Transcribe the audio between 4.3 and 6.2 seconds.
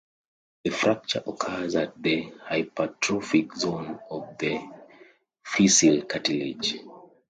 the physeal